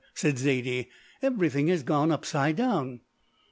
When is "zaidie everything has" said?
0.39-1.83